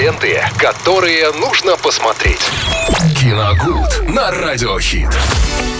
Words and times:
ленты, 0.00 0.42
которые 0.56 1.30
нужно 1.32 1.76
посмотреть. 1.76 2.40
Киногуд 3.20 4.08
на 4.08 4.30
Радиохит. 4.30 5.10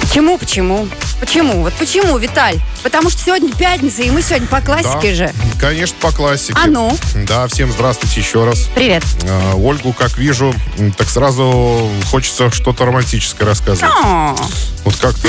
Почему, 0.02 0.36
почему? 0.36 0.88
Почему? 1.20 1.62
Вот 1.62 1.72
почему, 1.74 2.18
Виталь? 2.18 2.58
Потому 2.82 3.08
что 3.08 3.22
сегодня 3.22 3.50
пятница, 3.54 4.02
и 4.02 4.10
мы 4.10 4.20
сегодня 4.20 4.46
по 4.46 4.60
классике 4.60 5.10
Да, 5.10 5.14
же. 5.14 5.32
Конечно, 5.58 5.96
по 6.00 6.12
классике. 6.12 6.58
А 6.62 6.66
ну? 6.66 6.94
Да, 7.14 7.48
всем 7.48 7.72
здравствуйте 7.72 8.20
еще 8.20 8.44
раз. 8.44 8.68
Привет. 8.74 9.04
А, 9.26 9.54
Ольгу, 9.54 9.94
как 9.94 10.18
вижу, 10.18 10.54
так 10.98 11.08
сразу 11.08 11.88
хочется 12.10 12.50
что-то 12.50 12.84
романтическое 12.84 13.48
рассказывать. 13.48 13.94
О, 14.04 14.36
Вот 14.84 14.96
как-то 14.96 15.28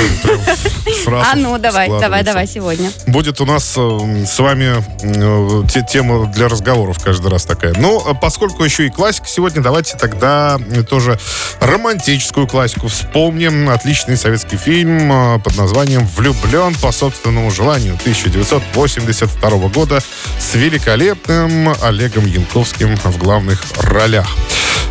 сразу 1.04 1.30
А 1.32 1.34
ну, 1.36 1.58
давай, 1.58 1.88
давай, 1.88 2.22
давай 2.22 2.46
сегодня. 2.46 2.90
Будет 3.06 3.40
у 3.40 3.44
нас 3.46 3.74
э, 3.76 4.24
с 4.26 4.38
вами 4.38 4.82
э, 5.02 5.66
те- 5.68 5.84
тема 5.88 6.26
для 6.26 6.48
разговоров 6.48 6.98
каждый 7.02 7.30
раз 7.30 7.44
такая. 7.44 7.74
Ну, 7.78 8.02
э, 8.06 8.14
поскольку 8.20 8.64
еще 8.64 8.86
и 8.86 8.90
классика 8.90 9.26
сегодня, 9.28 9.62
давайте 9.62 9.96
тогда 9.96 10.58
э, 10.70 10.82
тоже 10.82 11.18
романтическую 11.60 12.46
классику 12.46 12.88
вспомним. 12.88 13.68
Отличный 13.68 14.16
советский 14.16 14.56
фильм 14.56 15.12
э, 15.12 15.38
под 15.38 15.56
названием 15.56 16.06
«Влюблен 16.16 16.74
по 16.76 16.92
собственному 16.92 17.50
желанию» 17.50 17.94
1982 18.00 19.50
года 19.68 20.00
с 20.38 20.54
великолепным 20.54 21.74
Олегом 21.82 22.26
Янковским 22.26 22.96
в 22.96 23.18
главных 23.18 23.62
ролях. 23.82 24.28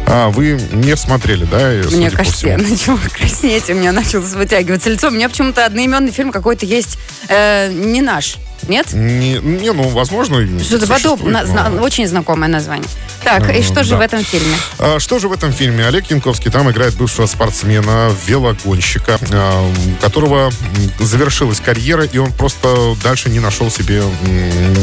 А, 0.08 0.30
вы 0.30 0.60
не 0.74 0.96
смотрели, 0.98 1.46
да? 1.46 1.72
Мне 1.96 2.10
кажется, 2.12 2.48
я 2.48 2.58
начала 2.58 3.00
краснеть, 3.14 3.70
и 3.70 3.74
у 3.74 3.76
меня 3.78 3.92
началось 3.92 4.34
вытягиваться 4.34 4.90
лицо. 4.90 5.08
У 5.08 5.12
меня 5.12 5.30
почему-то 5.30 5.66
одноименный 5.66 6.12
фильм 6.12 6.32
какой-то 6.32 6.66
есть 6.66 6.98
э, 7.30 7.72
не 7.72 8.02
наш. 8.02 8.38
Нет? 8.68 8.94
Не, 8.94 9.40
не, 9.40 9.72
ну, 9.72 9.88
возможно, 9.90 10.38
Что-то 10.60 10.86
подобное. 10.88 11.44
но- 11.46 11.82
Очень 11.82 12.08
знакомое 12.08 12.50
название. 12.50 12.88
Так, 13.24 13.56
и 13.56 13.62
что 13.62 13.84
же 13.84 13.92
да. 13.92 13.98
в 13.98 14.02
этом 14.02 14.24
фильме? 14.24 14.56
А, 14.80 15.00
Что 15.00 15.20
же 15.20 15.28
в 15.28 15.32
этом 15.32 15.52
фильме? 15.54 15.86
Олег 15.86 16.10
Янковский 16.10 16.52
там 16.52 16.70
играет 16.72 16.96
бывшего 16.96 17.26
спортсмена, 17.28 18.12
велогонщика, 18.26 19.20
а, 19.32 19.72
которого 20.02 20.52
завершилась 21.00 21.60
карьера, 21.60 22.04
и 22.04 22.18
он 22.18 22.32
просто 22.32 22.96
дальше 23.04 23.30
не 23.30 23.40
нашел 23.40 23.70
себе 23.70 24.02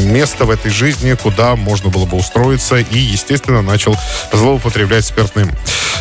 места 0.05 0.45
в 0.45 0.49
этой 0.49 0.71
жизни, 0.71 1.13
куда 1.13 1.55
можно 1.55 1.89
было 1.89 2.05
бы 2.05 2.17
устроиться, 2.17 2.77
и, 2.77 2.97
естественно, 2.97 3.61
начал 3.61 3.95
злоупотреблять 4.31 5.05
спиртным. 5.05 5.51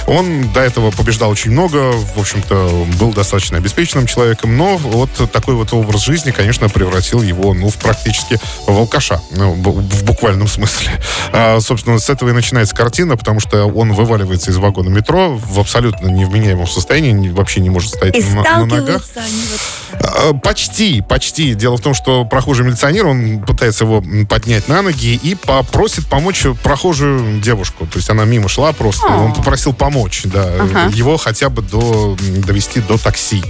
Он 0.06 0.52
до 0.52 0.60
этого 0.60 0.90
побеждал 0.90 1.30
очень 1.30 1.50
много, 1.50 1.92
в 1.92 2.18
общем-то, 2.18 2.86
был 2.98 3.12
достаточно 3.12 3.58
обеспеченным 3.58 4.06
человеком, 4.06 4.56
но 4.56 4.76
вот 4.78 5.10
такой 5.32 5.54
вот 5.54 5.72
образ 5.72 6.02
жизни, 6.02 6.30
конечно, 6.30 6.68
превратил 6.68 7.20
его, 7.20 7.52
ну, 7.52 7.68
в 7.68 7.76
практически 7.76 8.38
в 8.66 8.76
алкаша, 8.76 9.20
ну, 9.32 9.52
в 9.52 9.98
в 9.98 10.04
буквальном 10.04 10.48
смысле. 10.48 10.90
А, 11.32 11.60
собственно, 11.60 11.98
с 11.98 12.08
этого 12.08 12.27
и 12.28 12.32
начинается 12.32 12.74
картина, 12.74 13.16
потому 13.16 13.40
что 13.40 13.66
он 13.66 13.92
вываливается 13.92 14.50
из 14.50 14.56
вагона 14.56 14.88
метро 14.88 15.36
в 15.36 15.58
абсолютно 15.60 16.08
невменяемом 16.08 16.66
состоянии, 16.66 17.30
вообще 17.30 17.60
не 17.60 17.70
может 17.70 17.90
стоять 17.94 18.16
И 18.16 18.22
на, 18.22 18.42
на 18.42 18.66
ногах. 18.66 19.02
они 19.16 19.42
вот... 19.50 19.60
А, 20.00 20.32
Почти, 20.34 21.00
почти. 21.02 21.54
Дело 21.54 21.76
в 21.76 21.80
том, 21.80 21.94
что 21.94 22.24
прохожий 22.24 22.64
милиционер, 22.66 23.06
он 23.06 23.40
пытается 23.40 23.84
его 23.84 24.02
поднять 24.28 24.68
на 24.68 24.82
ноги 24.82 25.14
и 25.22 25.34
попросит 25.34 26.06
помочь 26.06 26.44
прохожую 26.62 27.40
девушку. 27.40 27.86
То 27.86 27.98
есть 27.98 28.08
она 28.10 28.24
мимо 28.24 28.48
шла 28.48 28.72
просто. 28.72 29.06
О. 29.06 29.24
Он 29.24 29.32
попросил 29.34 29.72
помочь, 29.72 30.22
да, 30.24 30.44
Ага. 30.60 30.90
его 30.94 31.16
хотя 31.16 31.48
бы 31.48 31.62
до, 31.62 32.16
довести 32.46 32.80
до 32.80 32.98
такси. 32.98 33.42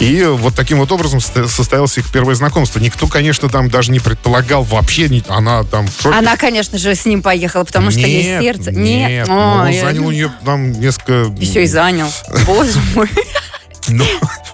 И 0.00 0.24
вот 0.24 0.54
таким 0.54 0.78
вот 0.78 0.90
образом 0.92 1.20
сто- 1.20 1.48
состоялось 1.48 1.96
их 1.98 2.10
первое 2.10 2.34
знакомство. 2.34 2.78
Никто, 2.80 3.06
конечно, 3.06 3.48
там 3.48 3.68
даже 3.70 3.90
не 3.92 4.00
предполагал 4.00 4.62
вообще, 4.62 5.04
она 5.28 5.64
там 5.64 5.86
в 5.86 6.00
шоке. 6.02 6.16
Она, 6.16 6.36
конечно 6.36 6.78
же, 6.78 6.94
с 6.94 7.04
ним 7.04 7.22
поехала, 7.22 7.64
потому 7.64 7.90
что 7.90 8.00
есть 8.00 8.23
Нет, 8.24 8.42
сердце. 8.42 8.72
Нет, 8.72 9.28
Ой, 9.28 9.34
он 9.36 9.68
я- 9.68 9.80
занял 9.82 10.06
у 10.06 10.10
нее 10.10 10.32
там 10.44 10.72
несколько... 10.72 11.32
Еще 11.38 11.64
и 11.64 11.66
занял. 11.66 12.08
Боже 12.46 12.78
мой. 12.94 13.08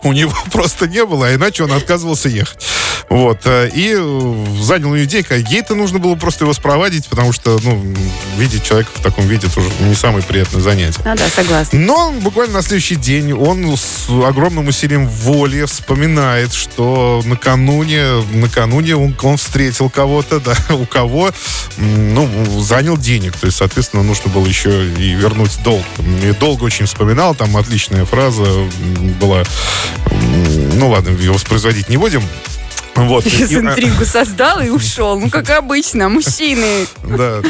У 0.03 0.13
него 0.13 0.33
просто 0.53 0.87
не 0.87 1.05
было, 1.05 1.29
а 1.29 1.35
иначе 1.35 1.65
он 1.65 1.73
отказывался 1.73 2.29
ехать. 2.29 2.59
Вот. 3.11 3.41
э, 3.45 3.69
И 3.75 3.93
э, 3.99 4.47
занял 4.61 4.95
денег, 4.95 5.33
а 5.33 5.37
ей-то 5.37 5.75
нужно 5.75 5.99
было 5.99 6.15
просто 6.15 6.45
его 6.45 6.55
спровадить, 6.55 7.09
потому 7.09 7.33
что, 7.33 7.59
ну, 7.65 7.95
видеть 8.39 8.63
человека 8.65 8.91
в 8.95 9.03
таком 9.03 9.27
виде 9.27 9.49
тоже 9.49 9.69
не 9.81 9.97
самое 9.97 10.23
приятное 10.23 10.63
занятие. 10.63 11.01
Ну 11.05 11.17
да, 11.17 11.29
согласна. 11.29 11.77
Но 11.79 12.13
буквально 12.13 12.55
на 12.55 12.63
следующий 12.63 12.95
день 12.95 13.33
он 13.33 13.77
с 13.77 14.09
огромным 14.09 14.69
усилием 14.69 15.09
воли 15.09 15.65
вспоминает, 15.65 16.53
что 16.53 17.21
накануне, 17.25 18.23
накануне 18.33 18.95
он, 18.95 19.17
он 19.23 19.37
встретил 19.37 19.91
кого-то, 19.91 20.39
да, 20.39 20.57
у 20.75 20.87
кого, 20.87 21.33
ну, 21.79 22.29
занял 22.61 22.97
денег. 22.97 23.37
То 23.37 23.47
есть, 23.47 23.59
соответственно, 23.59 24.05
нужно 24.05 24.31
было 24.31 24.47
еще 24.47 24.87
и 24.87 25.15
вернуть 25.15 25.61
долг. 25.65 25.85
И 26.23 26.31
долго 26.39 26.63
очень 26.63 26.87
вспоминал, 26.87 27.35
там 27.35 27.57
отличная 27.57 28.05
фраза 28.05 28.47
была. 29.21 29.43
Ну 30.81 30.89
ладно, 30.89 31.11
ее 31.11 31.33
воспроизводить 31.33 31.91
не 31.91 31.99
будем. 31.99 32.23
Вот. 32.95 33.27
И- 33.27 33.45
а, 33.45 33.59
интригу 33.61 34.05
создал 34.07 34.61
и 34.61 34.71
ушел. 34.71 35.21
Ну, 35.21 35.29
как 35.29 35.51
обычно, 35.51 36.09
мужчины. 36.09 36.87
Да. 37.05 37.43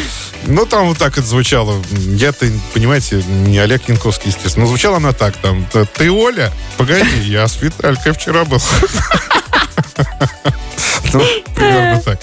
Ну, 0.46 0.66
там 0.66 0.88
вот 0.88 0.98
так 0.98 1.16
это 1.16 1.26
звучало. 1.26 1.80
Я-то, 1.92 2.46
понимаете, 2.74 3.22
не 3.46 3.58
Олег 3.60 3.88
Янковский, 3.88 4.30
естественно. 4.30 4.64
Но 4.64 4.68
звучала 4.68 4.96
она 4.96 5.12
так 5.12 5.36
там. 5.36 5.64
Ты 5.94 6.10
Оля? 6.10 6.52
Погоди, 6.76 7.20
я 7.22 7.46
с 7.46 7.62
Виталькой 7.62 8.14
вчера 8.14 8.44
был. 8.44 8.60
Ну, 11.12 11.22
примерно 11.54 12.00
так. 12.03 12.19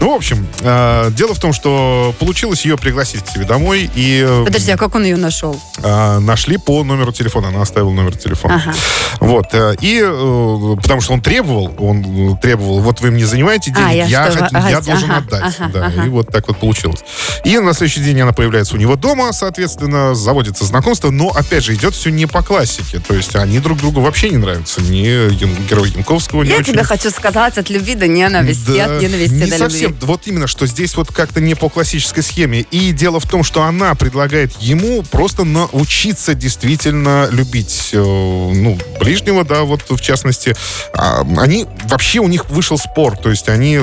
Ну, 0.00 0.12
в 0.12 0.16
общем, 0.16 0.46
э, 0.62 1.10
дело 1.12 1.34
в 1.34 1.38
том, 1.38 1.52
что 1.52 2.12
получилось 2.18 2.64
ее 2.64 2.76
пригласить 2.76 3.22
к 3.24 3.28
себе 3.28 3.44
домой, 3.44 3.88
и 3.94 4.24
э, 4.26 4.44
Подожди, 4.44 4.72
а 4.72 4.76
как 4.76 4.94
он 4.96 5.04
ее 5.04 5.16
нашел? 5.16 5.58
э, 5.82 6.18
нашли 6.18 6.56
по 6.56 6.82
номеру 6.82 7.12
телефона. 7.12 7.48
Она 7.48 7.62
оставила 7.62 7.90
номер 7.90 8.16
телефона. 8.16 8.56
Ага. 8.56 8.74
Вот. 9.20 9.46
э, 9.52 9.76
И 9.80 10.00
э, 10.04 10.76
потому 10.82 11.00
что 11.00 11.12
он 11.12 11.20
требовал, 11.20 11.72
он 11.78 12.36
требовал, 12.38 12.80
вот 12.80 13.00
вы 13.00 13.10
мне 13.12 13.24
занимаете 13.26 13.70
денег, 13.70 13.86
А, 13.88 13.92
я 13.92 14.06
я, 14.06 14.30
что, 14.30 14.40
хот- 14.40 14.48
ага, 14.52 14.70
я 14.70 14.80
должен 14.80 15.10
ага, 15.10 15.18
отдать. 15.18 15.54
ага, 15.58 15.70
да, 15.72 15.86
ага. 15.86 16.04
И 16.06 16.08
вот 16.08 16.28
так 16.28 16.48
вот 16.48 16.58
получилось. 16.58 17.00
И 17.44 17.56
на 17.58 17.72
следующий 17.72 18.00
день 18.00 18.20
она 18.20 18.32
появляется 18.32 18.74
у 18.74 18.78
него 18.78 18.96
дома, 18.96 19.32
соответственно, 19.32 20.14
заводится 20.16 20.64
знакомство, 20.64 21.10
но, 21.10 21.28
опять 21.28 21.62
же, 21.64 21.74
идет 21.74 21.94
все 21.94 22.10
не 22.10 22.26
по 22.26 22.42
классике. 22.42 22.98
То 22.98 23.14
есть 23.14 23.36
они 23.36 23.60
друг 23.60 23.78
другу 23.78 24.00
вообще 24.00 24.30
не 24.30 24.38
нравятся. 24.38 24.80
Ни 24.82 25.32
герой 25.68 25.90
Янковского, 25.90 26.42
не 26.42 26.50
Я 26.50 26.56
очень. 26.56 26.72
тебе 26.72 26.82
хочу 26.82 27.10
сказать 27.10 27.56
от 27.58 27.70
любви 27.70 27.94
до 27.94 28.08
ненависти, 28.08 28.31
Да, 28.32 28.96
от 28.96 29.02
ненависти 29.02 29.34
не 29.34 29.46
до 29.46 29.58
совсем. 29.58 29.90
любви. 29.90 30.06
Вот 30.06 30.26
именно, 30.26 30.46
что 30.46 30.66
здесь 30.66 30.96
вот 30.96 31.12
как-то 31.12 31.40
не 31.40 31.54
по 31.54 31.68
классической 31.68 32.22
схеме. 32.22 32.60
И 32.70 32.92
дело 32.92 33.20
в 33.20 33.26
том, 33.26 33.44
что 33.44 33.62
она 33.62 33.94
предлагает 33.94 34.52
ему 34.60 35.02
просто 35.02 35.44
научиться 35.44 36.34
действительно 36.34 37.28
любить, 37.30 37.90
э, 37.92 37.98
ну, 37.98 38.78
ближнего, 38.98 39.44
да, 39.44 39.62
вот 39.62 39.82
в 39.88 40.00
частности. 40.00 40.54
А, 40.94 41.26
они, 41.38 41.66
вообще 41.84 42.20
у 42.20 42.28
них 42.28 42.48
вышел 42.50 42.78
спор, 42.78 43.16
то 43.16 43.30
есть 43.30 43.48
они, 43.48 43.78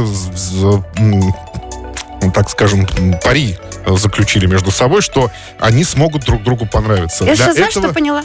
так 2.33 2.49
скажем, 2.49 2.87
пари 3.23 3.57
заключили 3.85 4.45
между 4.45 4.71
собой, 4.71 5.01
что 5.01 5.31
они 5.59 5.83
смогут 5.83 6.25
друг 6.25 6.43
другу 6.43 6.65
понравиться. 6.65 7.23
Я 7.23 7.35
Для 7.35 7.45
сейчас, 7.45 7.55
знаешь, 7.55 7.71
что 7.71 7.93
поняла? 7.93 8.23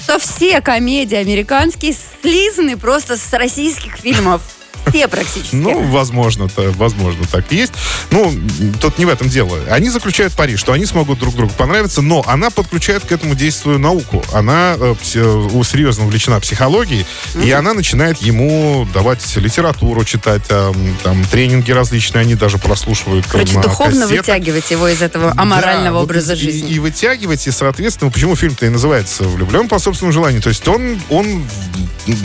Что 0.00 0.18
все 0.18 0.60
комедии 0.60 1.16
американские 1.16 1.94
слизаны 2.22 2.76
просто 2.76 3.16
с 3.16 3.32
российских 3.32 3.96
фильмов. 3.96 4.42
Все 4.90 5.08
практически. 5.08 5.54
Ну, 5.54 5.82
возможно, 5.88 6.48
возможно, 6.56 7.24
так 7.30 7.44
и 7.50 7.56
есть. 7.56 7.72
Ну, 8.10 8.32
тут 8.80 8.98
не 8.98 9.04
в 9.04 9.08
этом 9.08 9.28
дело. 9.28 9.58
Они 9.70 9.90
заключают 9.90 10.32
пари, 10.34 10.56
что 10.56 10.72
они 10.72 10.86
смогут 10.86 11.18
друг 11.18 11.34
другу 11.34 11.52
понравиться, 11.56 12.02
но 12.02 12.24
она 12.26 12.50
подключает 12.50 13.04
к 13.04 13.12
этому 13.12 13.34
действию 13.34 13.78
науку. 13.78 14.24
Она 14.32 14.76
э, 14.78 14.94
э, 15.14 15.62
серьезно 15.64 16.04
увлечена 16.04 16.40
психологией, 16.40 17.06
и 17.42 17.50
она 17.50 17.74
начинает 17.74 18.18
ему 18.18 18.86
давать 18.94 19.36
литературу 19.36 20.04
читать, 20.04 20.42
а, 20.50 20.72
там, 21.02 21.24
тренинги 21.26 21.72
различные, 21.72 22.22
они 22.22 22.34
даже 22.34 22.58
прослушивают. 22.58 23.26
Короче, 23.26 23.54
на 23.54 23.62
духовно 23.62 24.06
вытягивать 24.06 24.70
его 24.70 24.88
из 24.88 25.02
этого 25.02 25.32
аморального 25.36 26.02
образа 26.02 26.36
жизни. 26.36 26.70
И, 26.70 26.78
вытягивать, 26.78 27.46
и, 27.46 27.50
соответственно, 27.50 28.10
почему 28.10 28.36
фильм-то 28.36 28.66
и 28.66 28.68
называется 28.68 29.24
«Влюблен 29.24 29.68
по 29.68 29.78
собственному 29.78 30.12
желанию». 30.12 30.42
То 30.42 30.48
есть 30.48 30.66
он, 30.68 31.00
он 31.10 31.44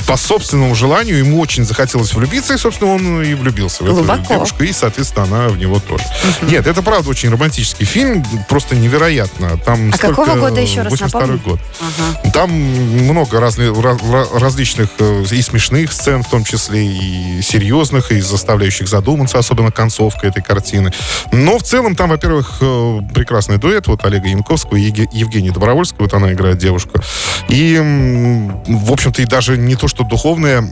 по 0.07 0.17
собственному 0.17 0.75
желанию, 0.75 1.17
ему 1.17 1.39
очень 1.39 1.63
захотелось 1.65 2.13
влюбиться, 2.13 2.53
и, 2.53 2.57
собственно, 2.57 2.93
он 2.95 3.21
и 3.21 3.33
влюбился 3.33 3.83
в 3.83 3.87
эту 3.87 3.95
Глубоко. 3.95 4.33
девушку, 4.35 4.63
и, 4.63 4.71
соответственно, 4.71 5.25
она 5.25 5.47
в 5.49 5.57
него 5.57 5.79
тоже. 5.79 6.03
Нет, 6.43 6.67
это, 6.67 6.81
правда, 6.81 7.09
очень 7.09 7.29
романтический 7.29 7.85
фильм, 7.85 8.23
просто 8.49 8.75
невероятно. 8.75 9.57
Там 9.65 9.89
А 9.93 9.97
столько- 9.97 10.15
какого 10.23 10.39
года 10.39 10.61
еще 10.61 10.81
раз 10.81 10.91
82 10.91 11.21
напомни? 11.21 11.41
год. 11.43 11.59
Ага. 11.79 12.31
Там 12.31 12.51
много 12.51 13.37
разли- 13.39 13.71
различных 14.39 14.89
э, 14.99 15.23
и 15.31 15.41
смешных 15.41 15.91
сцен, 15.93 16.23
в 16.23 16.29
том 16.29 16.43
числе 16.43 16.85
и 16.85 17.41
серьезных, 17.41 18.11
и 18.11 18.19
заставляющих 18.21 18.87
задуматься, 18.87 19.39
особенно 19.39 19.71
концовка 19.71 20.27
этой 20.27 20.43
картины. 20.43 20.91
Но 21.31 21.57
в 21.57 21.63
целом 21.63 21.95
там, 21.95 22.09
во-первых, 22.09 22.57
э, 22.61 22.99
прекрасный 23.13 23.57
дуэт 23.57 23.87
вот 23.87 24.05
Олега 24.05 24.27
Янковского 24.27 24.77
и 24.77 24.81
Евгении 25.11 25.49
Добровольской, 25.49 26.01
вот 26.01 26.13
она 26.13 26.31
играет 26.33 26.57
девушку. 26.57 26.99
И, 27.49 27.77
в 28.67 28.91
общем-то, 28.91 29.21
и 29.21 29.25
даже 29.25 29.57
не 29.57 29.70
то, 29.75 29.87
что 29.87 30.03
духовная 30.03 30.67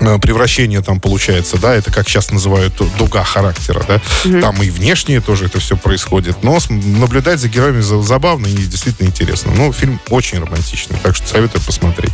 Э, 0.00 0.18
превращение 0.18 0.80
там 0.80 1.00
получается, 1.00 1.58
да, 1.58 1.74
это 1.74 1.90
как 1.90 2.08
сейчас 2.08 2.30
называют 2.30 2.72
дуга 2.98 3.24
характера, 3.24 3.82
да, 3.88 4.00
угу. 4.24 4.40
там 4.40 4.62
и 4.62 4.70
внешнее 4.70 5.20
тоже 5.20 5.46
это 5.46 5.58
все 5.58 5.76
происходит, 5.76 6.44
но 6.44 6.58
наблюдать 6.68 7.40
за 7.40 7.48
героями 7.48 7.80
забавно 7.80 8.46
и 8.46 8.54
действительно 8.54 9.08
интересно. 9.08 9.52
Ну, 9.56 9.72
фильм 9.72 10.00
очень 10.10 10.38
романтичный, 10.38 10.96
так 11.02 11.16
что 11.16 11.26
советую 11.26 11.62
посмотреть. 11.64 12.12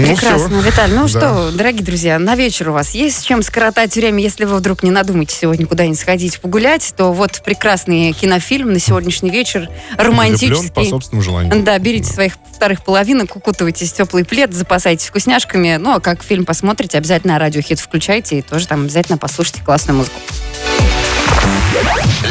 Ну, 0.00 0.14
Прекрасно, 0.14 0.60
все. 0.60 0.70
Виталь. 0.70 0.90
Ну 0.90 1.02
да. 1.02 1.08
что, 1.08 1.50
дорогие 1.52 1.82
друзья, 1.82 2.18
на 2.18 2.34
вечер 2.34 2.70
у 2.70 2.72
вас 2.72 2.90
есть 2.94 3.20
с 3.20 3.22
чем 3.22 3.42
скоротать 3.42 3.94
время, 3.94 4.22
если 4.22 4.44
вы 4.44 4.56
вдруг 4.56 4.82
не 4.82 4.90
надумаете 4.90 5.36
сегодня 5.36 5.66
куда-нибудь 5.66 5.98
сходить 5.98 6.40
погулять, 6.40 6.94
то 6.96 7.12
вот 7.12 7.42
прекрасный 7.44 8.12
кинофильм 8.12 8.72
на 8.72 8.78
сегодняшний 8.78 9.30
вечер, 9.30 9.68
романтический. 9.96 10.48
Влюблен 10.48 10.70
по 10.70 10.84
собственному 10.84 11.22
желанию. 11.22 11.62
Да, 11.62 11.78
берите 11.78 12.08
да. 12.08 12.14
своих 12.14 12.32
вторых 12.52 12.82
половинок, 12.82 13.36
укутывайтесь 13.36 13.92
в 13.92 13.96
теплый 13.96 14.24
плед, 14.24 14.54
запасайтесь 14.54 15.08
вкусняшками. 15.08 15.76
Ну, 15.76 15.94
а 15.94 16.00
как 16.00 16.22
фильм 16.22 16.44
посмотрите, 16.44 16.98
обязательно 16.98 17.38
радиохит 17.38 17.80
включайте 17.80 18.38
и 18.38 18.42
тоже 18.42 18.66
там 18.66 18.82
обязательно 18.84 19.18
послушайте 19.18 19.62
классную 19.62 19.98
музыку. 19.98 20.16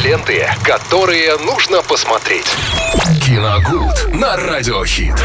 Ленты, 0.03 0.47
которые 0.63 1.37
нужно 1.37 1.81
посмотреть. 1.81 2.45
Киногуд 3.25 4.13
на 4.13 4.35
радиохит. 4.37 5.15